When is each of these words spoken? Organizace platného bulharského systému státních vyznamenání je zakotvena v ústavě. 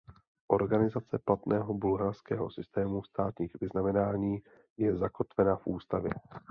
Organizace 0.47 1.17
platného 1.19 1.73
bulharského 1.73 2.49
systému 2.49 3.03
státních 3.03 3.55
vyznamenání 3.61 4.41
je 4.77 4.97
zakotvena 4.97 5.55
v 5.55 5.67
ústavě. 5.67 6.11